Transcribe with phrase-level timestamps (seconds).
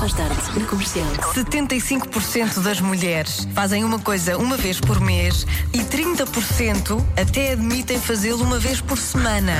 [0.00, 1.06] se faz tarde na comercial.
[1.34, 8.42] 75% das mulheres fazem uma coisa uma vez por mês e 30% até admitem fazê-lo
[8.42, 9.52] uma vez por semana.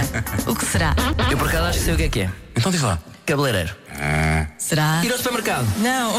[0.46, 0.95] O que será?
[1.30, 2.30] Eu por acaso acho que sei o que é que é.
[2.57, 2.98] Então diz lá.
[3.27, 3.75] Cabeleireiro.
[4.59, 5.05] Será?
[5.05, 5.66] Ir ao supermercado.
[5.79, 6.14] Não.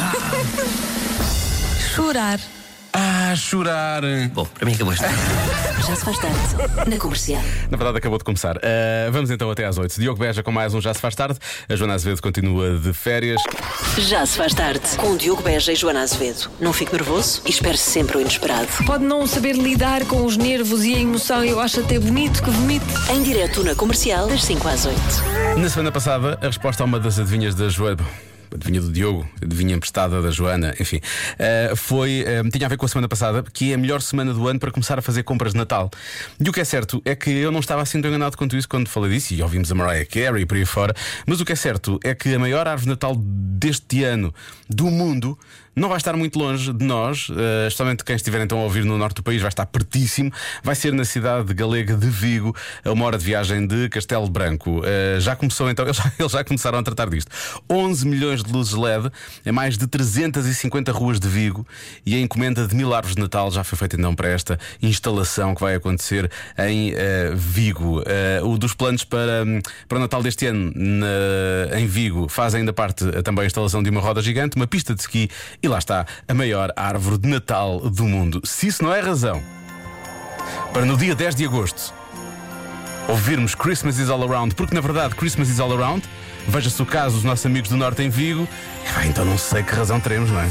[1.96, 2.40] Chorar.
[2.94, 4.02] Ah, chorar.
[4.34, 5.06] Bom, para mim acabou isto.
[5.88, 6.38] Já se faz tarde
[6.90, 7.42] na comercial.
[7.70, 8.58] Na verdade, acabou de começar.
[8.58, 10.00] Ah, vamos então até às 8.
[10.00, 11.40] Diogo Beja com mais um Já Se Faz Tarde.
[11.70, 13.42] A Joana Azevedo continua de férias.
[13.98, 16.50] Já se faz tarde com Diogo Beja e Joana Azevedo.
[16.60, 18.68] Não fique nervoso e espere sempre o inesperado.
[18.86, 21.44] Pode não saber lidar com os nervos e a emoção.
[21.46, 22.86] Eu acho até bonito que vomite.
[23.10, 25.00] Em direto na comercial, das 5 às 8.
[25.58, 28.06] Na semana passada, a resposta a uma das adivinhas da Joana.
[28.54, 31.00] Adivinha do Diogo, adivinha emprestada da Joana, enfim,
[31.40, 32.26] ah, foi.
[32.28, 34.60] ah, tinha a ver com a semana passada, que é a melhor semana do ano
[34.60, 35.90] para começar a fazer compras de Natal.
[36.40, 38.68] E o que é certo é que eu não estava assim tão enganado quanto isso
[38.68, 40.94] quando falei disso, e ouvimos a Mariah Carey por aí fora.
[41.26, 44.34] Mas o que é certo é que a maior árvore de Natal deste ano
[44.70, 45.38] do mundo
[45.76, 48.98] não vai estar muito longe de nós, eh, especialmente quem estiver então a ouvir no
[48.98, 50.32] norte do país, vai estar pertíssimo.
[50.64, 54.82] Vai ser na cidade galega de Vigo, a uma hora de viagem de Castelo Branco.
[54.86, 57.32] Eh, já começou então, eles já, eles já começaram a tratar disto.
[57.70, 59.10] 11 milhões de luzes LED
[59.46, 61.66] em mais de 350 ruas de Vigo
[62.06, 65.56] e a encomenda de mil árvores de Natal já foi feita então para esta instalação
[65.56, 68.04] que vai acontecer em eh, Vigo.
[68.44, 69.46] O dos planos para,
[69.88, 73.90] para o Natal deste ano na- em Vigo faz ainda parte também a instalação de
[73.90, 75.30] uma roda gigante, uma pista de ski
[75.62, 78.42] e lá está a maior árvore de Natal do mundo.
[78.44, 79.42] Se isso não é razão
[80.74, 81.94] para no dia 10 de agosto
[83.08, 86.08] ouvirmos Christmas is All Around, porque na verdade Christmas is All Around,
[86.48, 88.48] veja-se o caso dos nossos amigos do Norte em Vigo,
[88.96, 90.50] Ah, então não sei que razão teremos, não é?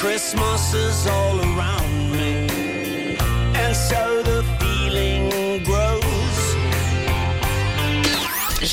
[0.00, 2.35] Christmas is all around me,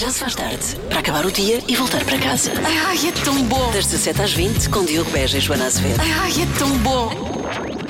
[0.03, 2.51] Já se faz tarde para acabar o dia e voltar para casa.
[2.87, 3.71] Ai, é tão bom.
[3.71, 6.01] Das 17 às 20 com Diogo Beja e Joana Azevedo.
[6.01, 7.09] Ai, é tão bom.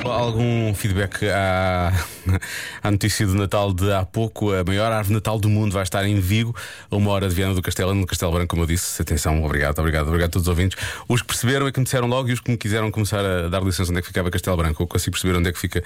[0.04, 1.92] Algum feedback à,
[2.82, 4.52] à notícia do Natal de há pouco?
[4.52, 6.54] A maior árvore Natal do mundo vai estar em Vigo,
[6.90, 9.00] a uma hora de Viana do Castelo, no Castelo Branco, como eu disse.
[9.02, 10.78] Atenção, obrigado, obrigado, obrigado a todos os ouvintes.
[11.08, 13.48] Os que perceberam é que me disseram logo e os que me quiseram começar a
[13.48, 14.82] dar licença onde é que ficava Castelo Branco.
[14.82, 15.82] Eu consigo perceber onde é que fica,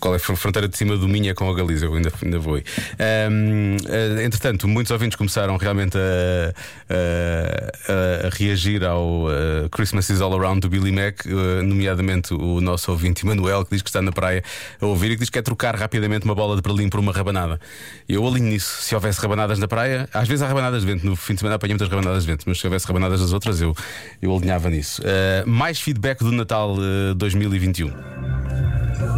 [0.00, 1.86] qual é a fronteira de cima do Minha com a Galiza.
[1.86, 2.64] Eu ainda, ainda vou aí.
[2.98, 6.54] Ahm, eh, entretanto, muitos ouvintes começaram realmente a,
[6.88, 7.92] a-
[8.24, 12.60] a- a reagir ao eh, Christmas is All Around do Billy Mac, eh, nomeadamente o
[12.60, 14.42] nosso ouvinte Emanuel, que diz que está na praia
[14.80, 17.12] a ouvir e que diz que quer trocar rapidamente uma bola de Berlim por uma
[17.12, 17.60] rabanada.
[18.08, 18.80] Eu alinho nisso.
[18.80, 21.04] Se houvesse rabanadas na praia, às vezes há rabanadas de vento.
[21.04, 23.60] No fim de semana apanhei muitas rabanadas de vento, mas se houvesse rabanadas das outras,
[23.60, 23.74] eu,
[24.22, 25.02] eu alinhava nisso.
[25.04, 27.92] Eh, mais feedback do Natal eh, 2021.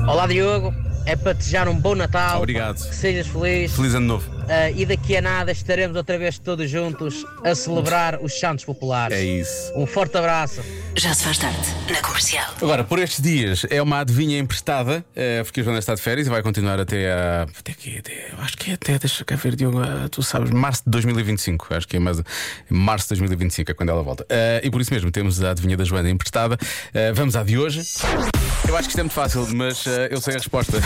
[0.08, 0.74] Olá Diogo,
[1.06, 2.38] é para desejar um bom Natal.
[2.38, 2.76] Obrigado.
[2.76, 3.72] Que sejas feliz.
[3.74, 4.42] Feliz ano novo.
[4.48, 9.16] Ah, e daqui a nada estaremos outra vez todos juntos a celebrar os Santos Populares.
[9.16, 9.72] É isso.
[9.76, 10.60] Um forte abraço.
[10.96, 11.58] Já se faz tarde
[11.90, 12.52] na comercial.
[12.60, 16.26] Agora, por estes dias, é uma adivinha emprestada, eh, porque a Joana está de férias
[16.26, 17.46] e vai continuar até a.
[17.58, 20.82] Até que até, acho que é até, deixa cá ver, Diogo, ah, tu sabes, março
[20.84, 21.74] de 2025.
[21.74, 22.20] Acho que é mais.
[22.68, 24.26] Março de 2025 é quando ela volta.
[24.28, 26.58] Eh, e por isso mesmo temos a adivinha da Joana emprestada.
[26.92, 27.82] Eh, vamos à de hoje.
[28.68, 30.78] Eu acho que isto é muito fácil, mas eu sei a resposta.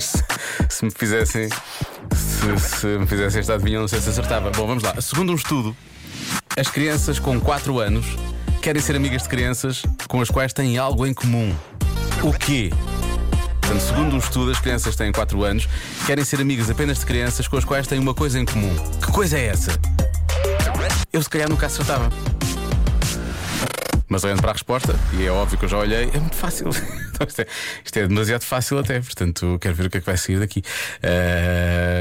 [0.00, 0.24] Se,
[0.68, 1.48] se me fizessem.
[2.14, 3.58] Se, se me fizessem esta
[3.88, 4.50] sei se acertava.
[4.50, 5.00] Bom, vamos lá.
[5.00, 5.76] Segundo um estudo,
[6.58, 8.06] as crianças com 4 anos
[8.60, 11.54] querem ser amigas de crianças com as quais têm algo em comum.
[12.22, 12.70] O quê?
[13.60, 15.68] Portanto, segundo um estudo, as crianças têm 4 anos
[16.06, 18.74] querem ser amigas apenas de crianças com as quais têm uma coisa em comum.
[19.00, 19.78] Que coisa é essa?
[21.12, 22.10] Eu se calhar nunca acertava.
[24.12, 26.68] Mas olhando para a resposta, e é óbvio que eu já olhei, é muito fácil.
[27.14, 27.46] Então, isto, é,
[27.84, 30.62] isto é demasiado fácil até, portanto quero ver o que é que vai sair daqui.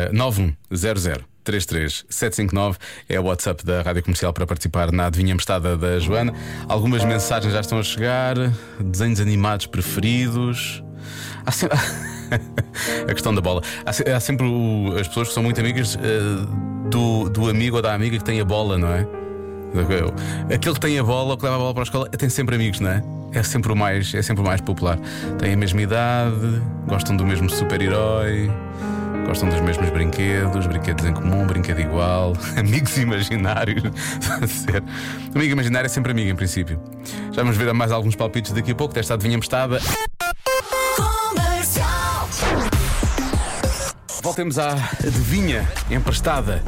[0.09, 2.77] Uh, 9100 33759
[3.09, 6.33] é o WhatsApp da Rádio Comercial para participar na adivinha emprestada da Joana.
[6.67, 8.35] Algumas mensagens já estão a chegar.
[8.79, 10.81] Desenhos animados preferidos.
[11.46, 11.52] Há
[13.11, 13.61] a questão da bola.
[13.85, 14.47] Há, se- há sempre
[14.99, 18.40] as pessoas que são muito amigas eh, do, do amigo ou da amiga que tem
[18.40, 19.21] a bola, não é?
[20.53, 22.56] Aquele que tem a bola, ou que leva a bola para a escola, tem sempre
[22.56, 23.03] amigos, não é?
[23.34, 25.00] É sempre o mais, é sempre o mais popular.
[25.40, 28.52] Tem a mesma idade, gostam do mesmo super-herói,
[29.26, 33.84] gostam dos mesmos brinquedos, brinquedos em comum, brinquedo igual, amigos imaginários.
[35.34, 36.78] Amigo imaginário é sempre amigo, em princípio.
[37.32, 39.79] Já vamos ver mais alguns palpites daqui a pouco desta adivinha emprestada.
[44.22, 44.73] Voltemos à
[45.06, 46.62] adivinha emprestada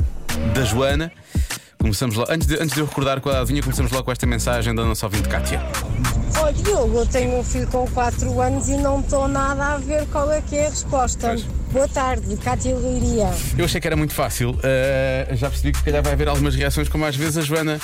[0.53, 1.11] da Joana.
[1.83, 4.25] Começamos logo, antes de, antes de eu recordar qual a adivinha, começamos logo com esta
[4.25, 5.61] mensagem da nossa ouvinte Kátia.
[6.39, 10.07] Olha, Diogo, eu tenho um filho com 4 anos e não estou nada a ver
[10.07, 11.27] qual é que é a resposta.
[11.27, 11.45] Pois.
[11.73, 13.29] Boa tarde, Cátia Leiria.
[13.57, 14.57] Eu achei que era muito fácil.
[14.63, 17.77] eh, já percebi que se calhar vai haver algumas reações, como às vezes a Joana.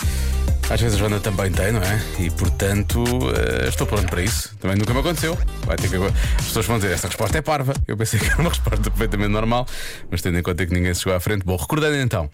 [0.69, 2.00] Às vezes a Joana também tem, não é?
[2.19, 3.04] E portanto
[3.36, 4.56] eh, estou pronto para isso.
[4.60, 5.36] Também nunca me aconteceu.
[5.66, 5.95] Vai ter que...
[5.95, 7.74] As pessoas vão dizer esta resposta é parva.
[7.88, 9.66] Eu pensei que era uma resposta perfeitamente normal,
[10.12, 11.44] mas tendo em conta que ninguém se chegou à frente.
[11.44, 12.30] Bom, recordando então.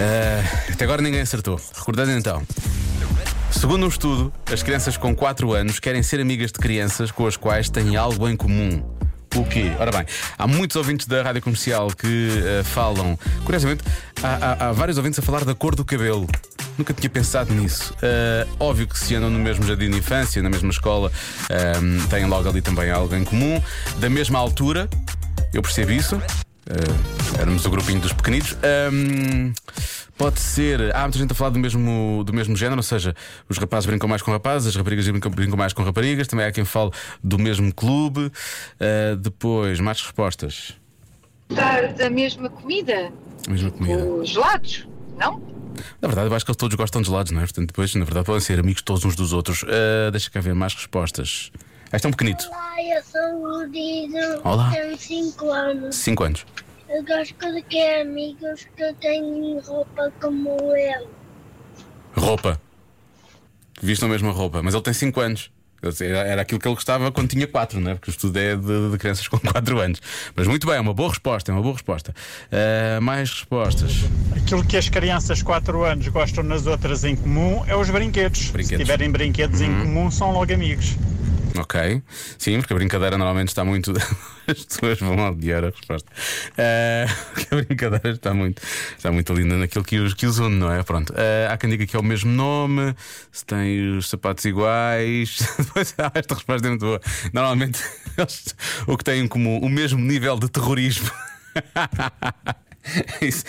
[0.00, 0.42] eh,
[0.72, 1.60] até agora ninguém acertou.
[1.76, 2.42] Recordando então.
[3.50, 7.36] Segundo um estudo, as crianças com 4 anos querem ser amigas de crianças com as
[7.36, 8.82] quais têm algo em comum.
[9.36, 9.72] O quê?
[9.78, 10.06] Ora bem,
[10.38, 13.18] há muitos ouvintes da rádio comercial que eh, falam.
[13.44, 13.84] Curiosamente,
[14.22, 14.28] há,
[14.66, 16.26] há- há vários ouvintes a falar da cor do cabelo.
[16.78, 17.92] Nunca tinha pensado nisso.
[18.00, 21.10] Eh, óbvio que se andam no mesmo jardim de infância, na mesma escola,
[21.50, 23.60] ehm, têm logo ali também algo em comum.
[23.98, 24.88] Da mesma altura,
[25.52, 26.22] eu percebo isso.
[26.70, 28.56] Eh, éramos o grupinho dos pequenitos.
[28.62, 29.52] Ahm,
[30.16, 30.94] pode ser.
[30.94, 33.12] Há muita gente a falar do mesmo, do mesmo género, ou seja,
[33.48, 36.28] os rapazes brincam mais com rapazes, as raparigas brincam, brincam mais com raparigas.
[36.28, 36.92] Também há quem fale
[37.24, 38.30] do mesmo clube.
[38.78, 40.74] Ah, depois, mais respostas.
[41.48, 43.10] Gostar da mesma comida,
[43.48, 44.04] A mesma comida.
[44.04, 44.86] os gelados,
[45.18, 45.42] não?
[46.00, 47.44] Na verdade, eu acho que eles todos gostam de gelados, não é?
[47.44, 49.64] Portanto, depois, na verdade, podem ser amigos todos uns dos outros.
[49.64, 51.52] Ah, deixa cá ver mais respostas.
[51.92, 54.42] Este é um pequenito, Olá, eu sou o Dido.
[54.44, 54.70] Olá.
[54.70, 55.96] Tenho 5 anos.
[55.96, 56.46] 5 anos.
[56.86, 61.10] Eu gosto de ter amigos que têm roupa como eu.
[62.14, 62.60] Roupa.
[63.80, 65.50] Vistam a mesma roupa, mas ele tem 5 anos.
[66.10, 67.94] Era aquilo que ele gostava quando tinha 4, não é?
[67.94, 70.00] Porque o estudo é de, de crianças com 4 anos.
[70.34, 72.14] Mas muito bem, é uma boa resposta, é uma boa resposta.
[72.50, 73.92] Ah, mais respostas.
[74.36, 78.50] Aquilo que as crianças 4 anos gostam nas outras em comum é os brinquedos.
[78.50, 78.68] Brinquedos.
[78.68, 80.96] Se tiverem brinquedos em comum, são logo amigos.
[81.58, 82.02] Ok.
[82.38, 83.92] Sim, porque a brincadeira normalmente está muito.
[84.48, 86.10] As pessoas vão odiar a resposta.
[86.56, 88.62] Ah, porque a brincadeira está muito,
[88.96, 90.82] está muito linda naquilo que os, que os une, não é?
[90.82, 91.12] Pronto.
[91.14, 92.94] Ah, há quem diga que é o mesmo nome,
[93.30, 95.38] se tem os sapatos iguais.
[95.58, 97.00] Depois, ah, esta resposta é muito boa.
[97.32, 97.82] Normalmente,
[98.16, 98.54] eles,
[98.86, 101.10] o que têm comum, o mesmo nível de terrorismo.
[103.20, 103.44] Isso.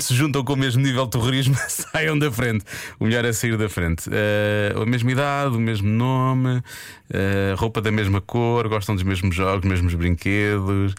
[0.00, 2.64] Se juntam com o mesmo nível de terrorismo, saiam da frente.
[2.98, 4.08] O melhor é sair da frente.
[4.12, 6.62] Eh, a mesma idade, o mesmo nome,
[7.10, 10.94] eh, roupa da mesma cor, gostam dos mesmos jogos, mesmos brinquedos.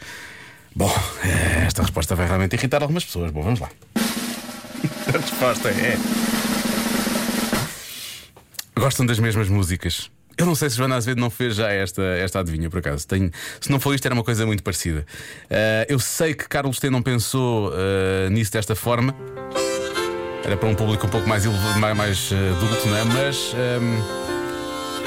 [0.75, 0.93] Bom,
[1.23, 3.31] eh, esta resposta vai realmente irritar algumas pessoas.
[3.31, 3.69] Bom, vamos lá.
[5.07, 5.97] A resposta é.
[8.75, 10.11] Gostam das mesmas músicas.
[10.37, 13.07] Eu não sei se Joana Azevedo não fez já esta, esta adivinha, por acaso.
[13.07, 15.05] Tenho- se não foi isto, era uma coisa muito parecida.
[15.49, 19.15] Eh, eu sei que Carlos T não pensou eh, nisso desta forma.
[20.43, 21.45] Era para um público um pouco mais,
[21.77, 23.03] mais, mais eh, adulto, não é?
[23.05, 23.99] Mas ehm,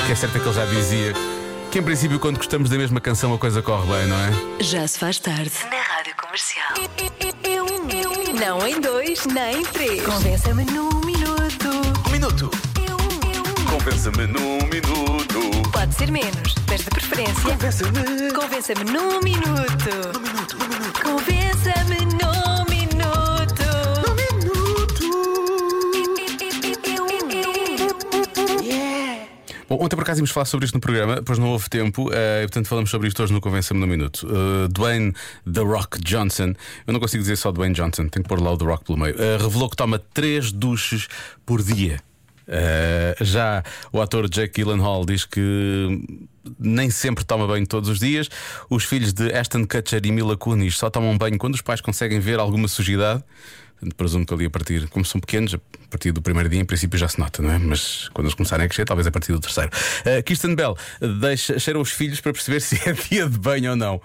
[0.00, 1.12] o que é certo é que ele já dizia
[1.70, 4.62] que, em princípio, quando gostamos da mesma canção, a coisa corre bem, não é?
[4.62, 5.52] Já se faz tarde.
[5.70, 6.74] Na Rádio Comercial.
[8.40, 10.02] Não em dois, nem em três.
[10.02, 11.68] Convença-me num minuto.
[12.06, 12.50] Um minuto!
[12.78, 13.64] Eu, eu.
[13.70, 15.17] Convença-me num minuto.
[15.72, 17.42] Pode ser menos, mas de preferência.
[17.42, 18.32] Convença-me.
[18.32, 19.90] Convença-me num minuto.
[20.14, 21.02] Num minuto, num minuto.
[21.02, 23.64] Convença-me num minuto.
[24.06, 24.68] Num minuto.
[29.68, 32.42] Bom, ontem por acaso íamos falar sobre isto no programa, depois não houve tempo, eh,
[32.42, 34.26] e portanto falamos sobre isto hoje no Convença-me no Minuto.
[34.26, 35.12] Eh, Dwayne
[35.44, 36.54] The Rock Johnson,
[36.86, 38.98] eu não consigo dizer só Dwayne Johnson, tenho que pôr lá o The Rock pelo
[38.98, 41.06] meio, eh, revelou que toma 3 duches
[41.44, 42.00] por dia.
[42.48, 43.62] Eh, já
[43.92, 46.02] o ator Jake Gyllenhaal diz que
[46.58, 48.28] nem sempre toma banho todos os dias.
[48.70, 52.18] Os filhos de Ashton Kutcher e Mila Kunis só tomam banho quando os pais conseguem
[52.18, 53.22] ver alguma sujidade.
[53.96, 55.58] Presumo que ali a partir, como são pequenos, a
[55.90, 57.58] partir do primeiro dia, em princípio já se nota, não é?
[57.58, 59.70] Mas quando eles começarem a crescer, talvez a partir do terceiro.
[60.00, 60.76] Uh, Kirsten Bell
[61.20, 64.00] deixa, cheira os filhos para perceber se é dia de banho ou não.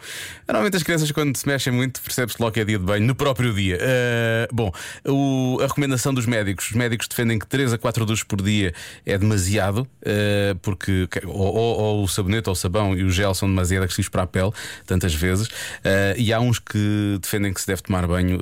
[0.48, 3.16] Normalmente as crianças, quando se mexem muito, percebe-se logo que é dia de banho, no
[3.16, 3.78] próprio dia.
[3.78, 4.72] Uh, bom,
[5.06, 8.74] o- a recomendação dos médicos: os médicos defendem que 3 a 4 duches por dia
[9.06, 13.34] é demasiado, uh, porque ou, ou- ou o sabonete ou o sabão e o gel
[13.34, 14.52] são demasiado agressivos para a pele,
[14.86, 15.48] tantas vezes.
[15.48, 18.38] Uh, e há uns que defendem que se deve tomar banho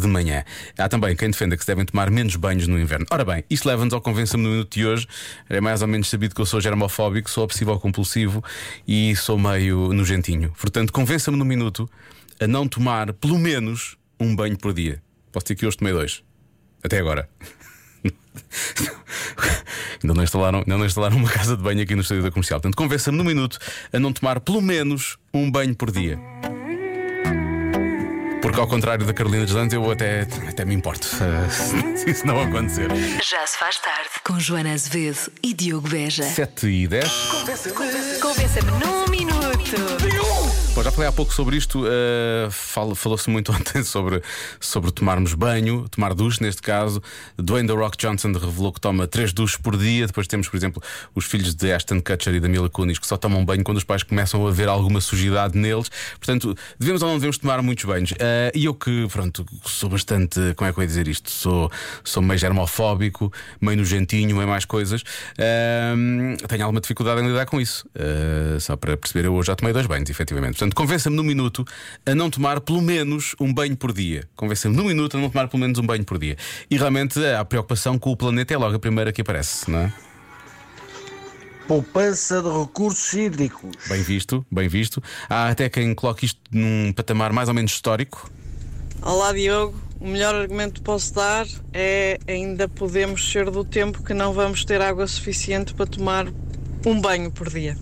[0.00, 0.43] de manhã.
[0.78, 3.06] Há também quem defenda que se devem tomar menos banhos no inverno.
[3.10, 5.06] Ora bem, isto leva-nos ao convença-me no minuto de hoje.
[5.48, 8.42] É mais ou menos sabido que eu sou germofóbico, sou obsessivo compulsivo
[8.86, 10.52] e sou meio nojentinho.
[10.60, 11.88] Portanto, convença-me no minuto
[12.40, 15.02] a não tomar pelo menos um banho por dia.
[15.32, 16.22] Posso dizer que hoje tomei dois.
[16.82, 17.28] Até agora.
[20.02, 22.60] ainda, não instalaram, ainda não instalaram uma casa de banho aqui no estúdio da comercial.
[22.60, 23.58] Portanto, convença-me no minuto
[23.92, 26.18] a não tomar pelo menos um banho por dia.
[28.44, 31.48] Porque, ao contrário da Carolina Deslandes, eu até, até me importo eh,
[31.96, 32.88] se isso não acontecer.
[33.22, 34.10] Já se faz tarde.
[34.22, 36.24] Com Joana Azevedo e Diogo Beja.
[36.24, 37.08] 7 e 10.
[38.20, 39.43] Convença-me num minuto.
[40.74, 41.84] Bom, já falei há pouco sobre isto.
[42.50, 44.20] fal- Falou-se muito ontem sobre,
[44.58, 47.00] sobre tomarmos banho, tomar duche, neste caso.
[47.38, 50.04] Dwayne The Rock Johnson revelou que toma três duches por dia.
[50.08, 50.82] Depois temos, por exemplo,
[51.14, 53.84] os filhos de Ashton Kutcher e da Mila Kunis que só tomam banho quando os
[53.84, 55.88] pais começam a ver alguma sujidade neles.
[56.18, 58.12] Portanto, devemos ou não devemos tomar muitos banhos.
[58.18, 60.40] Eh, e eu que, pronto, sou bastante.
[60.56, 61.30] Como é que eu ia dizer isto?
[61.30, 61.70] Sou,
[62.02, 65.04] sou meio germofóbico, meio nojentinho, meio mais coisas.
[65.38, 65.94] Eh,
[66.48, 67.88] tenho alguma dificuldade em lidar com isso.
[67.94, 70.52] Eh, só para perceber, eu hoje já tomei dois banhos, efetivamente.
[70.52, 71.64] Portanto, convença-me no minuto
[72.04, 74.28] a não tomar pelo menos um banho por dia.
[74.36, 76.36] Convença-me no minuto a não tomar pelo menos um banho por dia.
[76.70, 79.92] E realmente a preocupação com o planeta é logo a primeira que aparece, não é?
[81.66, 83.70] Poupança de recursos hídricos.
[83.88, 85.02] Bem visto, bem visto.
[85.28, 88.30] Há até quem coloque isto num patamar mais ou menos histórico.
[89.00, 94.12] Olá Diogo, o melhor argumento que posso dar é ainda podemos ser do tempo que
[94.12, 96.26] não vamos ter água suficiente para tomar
[96.84, 97.76] um banho por dia.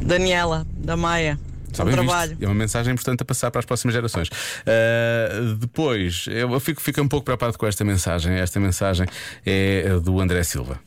[0.00, 1.38] Daniela, da Maia,
[1.74, 2.36] Está bom bem trabalho.
[2.40, 4.28] É uma mensagem importante a passar para as próximas gerações.
[4.28, 8.34] Uh, depois, eu fico, fico um pouco preocupado com esta mensagem.
[8.34, 9.06] Esta mensagem
[9.44, 10.78] é do André Silva.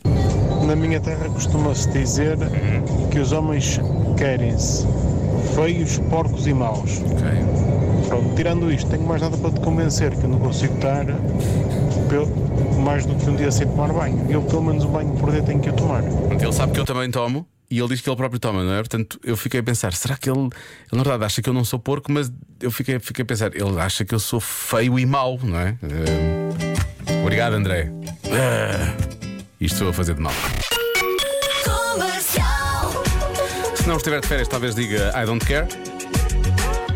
[0.66, 2.38] Na minha terra costuma-se dizer
[3.12, 3.80] que os homens
[4.18, 4.88] querem-se
[5.56, 7.02] feios, porcos e maus.
[8.08, 11.06] Pronto, tirando isto, tenho mais nada para te convencer que eu não consigo estar
[12.82, 14.26] mais do que um dia sem tomar banho.
[14.30, 16.04] Eu, pelo menos, um banho por dia tenho que o tomar.
[16.04, 17.46] Ele sabe que eu também tomo.
[17.70, 18.78] E ele diz que ele próprio toma, não é?
[18.78, 20.50] Portanto, eu fiquei a pensar: será que ele, ele
[20.94, 22.12] na verdade acha que eu não sou porco?
[22.12, 22.32] Mas
[22.62, 25.78] eu fiquei, fiquei a pensar: ele acha que eu sou feio e mau, não é?
[25.84, 27.92] Uh, obrigado, André.
[28.26, 30.34] Uh, isto estou a fazer de mal.
[33.76, 35.68] Se não estiver de férias, talvez diga I don't care.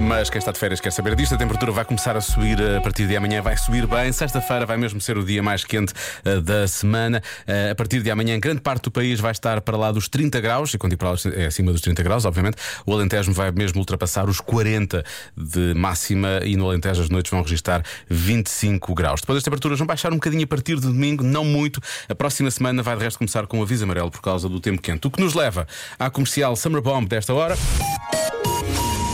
[0.02, 1.36] Mas quem está de férias quer saber disto.
[1.36, 4.12] A temperatura vai começar a subir eh, a partir de amanhã, vai subir bem.
[4.12, 5.94] Sexta-feira vai mesmo ser o dia mais quente
[6.26, 7.22] eh, da semana.
[7.46, 10.42] Eh, a partir de amanhã, grande parte do país vai estar para lá dos 30
[10.42, 10.74] graus.
[10.74, 12.58] E quando digo para lá é acima dos 30 graus, obviamente.
[12.84, 15.04] O Alentejo vai mesmo ultrapassar os 40
[15.38, 19.22] de máxima e no Alentejo as noites vão registrar 25 graus.
[19.22, 21.80] Depois as temperaturas vão baixar um bocadinho a partir de domingo, não muito.
[22.10, 24.82] A próxima semana vai de resto começar com um aviso amarelo por causa do tempo
[24.82, 25.06] quente.
[25.06, 25.68] O que nos leva
[26.00, 27.56] à comercial Summer Bomb desta hora.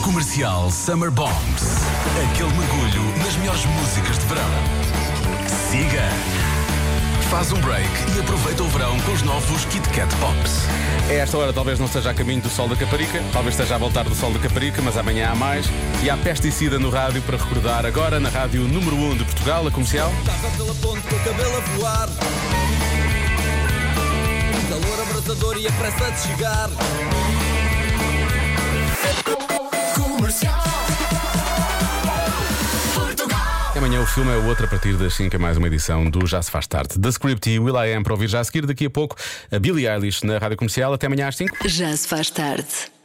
[0.08, 1.84] Comercial Summer Bombs.
[2.32, 4.50] Aquele mergulho nas melhores músicas de verão.
[5.70, 6.08] Siga.
[7.30, 10.62] Faz um break e aproveita o verão com os novos Kit Kat Pops.
[11.10, 13.78] A esta hora talvez não esteja a caminho do sol da Caparica, talvez esteja a
[13.78, 15.66] voltar do sol da Caparica, mas amanhã há mais.
[16.02, 19.72] E há pesticida no rádio para recordar agora na rádio número 1 de Portugal, a
[19.72, 20.10] comercial.
[20.20, 22.10] Estava pela ponte com o cabelo a voar.
[24.56, 26.70] Um calor abrasador e a pressa de chegar.
[33.88, 36.28] Amanhã o filme é o outro a partir das 5 é mais uma edição do
[36.28, 37.00] Já Se Faz Tarde.
[37.00, 38.66] The Script e Will I Am para ouvir já a seguir.
[38.66, 39.16] Daqui a pouco
[39.50, 40.92] a Billie Eilish na rádio comercial.
[40.92, 41.70] Até amanhã às 5.
[41.70, 42.97] Já se faz tarde.